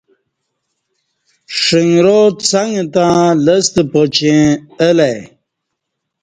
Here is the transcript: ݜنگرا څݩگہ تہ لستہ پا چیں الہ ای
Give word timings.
ݜنگرا 1.59 2.19
څݩگہ 2.47 2.83
تہ 2.93 3.05
لستہ 3.45 3.83
پا 3.91 4.01
چیں 4.15 4.45
الہ 4.87 5.03
ای 5.13 5.17